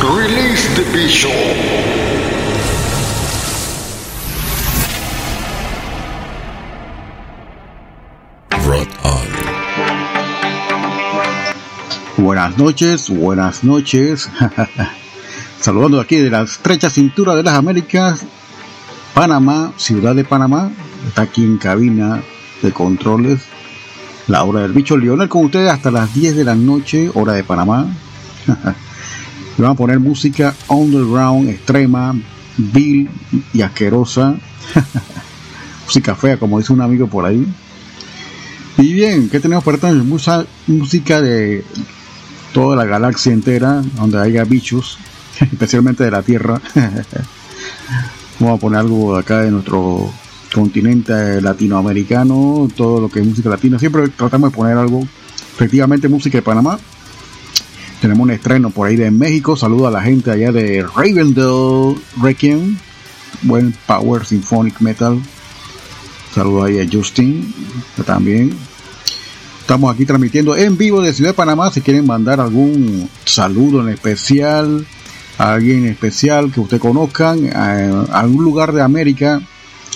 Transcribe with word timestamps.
Release 0.00 0.68
the 0.76 0.84
Bishop. 0.92 1.32
Buenas 12.16 12.56
noches, 12.58 13.10
buenas 13.10 13.64
noches. 13.64 14.30
Saludando 15.60 16.00
aquí 16.00 16.16
de 16.16 16.30
la 16.30 16.42
estrecha 16.42 16.90
cintura 16.90 17.34
de 17.34 17.42
las 17.42 17.54
Américas, 17.54 18.24
Panamá, 19.14 19.72
ciudad 19.76 20.14
de 20.14 20.24
Panamá. 20.24 20.70
Está 21.08 21.22
aquí 21.22 21.42
en 21.42 21.58
cabina 21.58 22.22
de 22.62 22.72
controles. 22.72 23.40
La 24.28 24.44
hora 24.44 24.60
del 24.60 24.72
bicho 24.72 24.96
Lionel 24.96 25.28
con 25.28 25.46
ustedes 25.46 25.70
hasta 25.70 25.90
las 25.90 26.14
10 26.14 26.36
de 26.36 26.44
la 26.44 26.54
noche, 26.54 27.10
hora 27.14 27.32
de 27.32 27.42
Panamá. 27.42 27.86
Le 29.58 29.64
van 29.64 29.72
a 29.72 29.76
poner 29.76 29.98
música 30.00 30.54
underground, 30.68 31.48
extrema, 31.50 32.14
vil 32.56 33.08
y 33.52 33.60
asquerosa. 33.62 34.36
música 35.86 36.14
fea, 36.14 36.36
como 36.38 36.58
dice 36.58 36.72
un 36.72 36.80
amigo 36.80 37.06
por 37.08 37.24
ahí. 37.26 37.46
Y 38.76 38.92
bien, 38.92 39.28
¿qué 39.28 39.40
tenemos 39.40 39.64
para? 39.64 39.92
Musa- 39.94 40.46
música 40.68 41.20
de 41.20 41.64
toda 42.52 42.76
la 42.76 42.84
galaxia 42.84 43.32
entera, 43.32 43.82
donde 43.96 44.18
haya 44.20 44.44
bichos, 44.44 44.98
especialmente 45.40 46.04
de 46.04 46.10
la 46.12 46.22
Tierra. 46.22 46.60
Vamos 48.38 48.56
a 48.58 48.60
poner 48.60 48.78
algo 48.78 49.14
de 49.14 49.20
acá 49.20 49.40
de 49.42 49.50
nuestro 49.50 50.08
continente 50.54 51.40
latinoamericano, 51.40 52.68
todo 52.76 53.00
lo 53.00 53.08
que 53.08 53.18
es 53.20 53.26
música 53.26 53.48
latina. 53.48 53.78
Siempre 53.80 54.08
tratamos 54.10 54.52
de 54.52 54.56
poner 54.56 54.78
algo, 54.78 55.02
efectivamente, 55.54 56.08
música 56.08 56.38
de 56.38 56.42
Panamá. 56.42 56.78
Tenemos 58.00 58.24
un 58.24 58.30
estreno 58.30 58.70
por 58.70 58.86
ahí 58.86 58.96
de 58.96 59.10
México. 59.10 59.56
Saludo 59.56 59.88
a 59.88 59.90
la 59.90 60.02
gente 60.02 60.30
allá 60.30 60.52
de 60.52 60.82
Ravendale 60.82 61.96
Requiem. 62.22 62.76
Buen 63.42 63.74
Power 63.86 64.24
Symphonic 64.24 64.80
Metal. 64.80 65.20
Saludo 66.32 66.64
ahí 66.64 66.78
a 66.78 66.86
Justin 66.90 67.52
también. 68.06 68.56
Estamos 69.60 69.92
aquí 69.92 70.06
transmitiendo 70.06 70.56
en 70.56 70.78
vivo 70.78 71.02
de 71.02 71.12
Ciudad 71.12 71.30
de 71.30 71.34
Panamá. 71.34 71.70
Si 71.70 71.80
quieren 71.80 72.06
mandar 72.06 72.40
algún 72.40 73.10
saludo 73.24 73.82
en 73.82 73.88
especial, 73.88 74.86
a 75.36 75.54
alguien 75.54 75.80
en 75.80 75.86
especial 75.90 76.52
que 76.52 76.60
usted 76.60 76.78
conozcan, 76.78 77.50
a 77.54 78.04
algún 78.12 78.44
lugar 78.44 78.72
de 78.72 78.82
América, 78.82 79.42